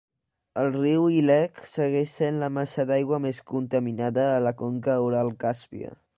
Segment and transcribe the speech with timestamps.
[0.61, 5.97] El riu Ilek segueix sent la massa d'aigua més contaminada a la conca Ural-Càspia.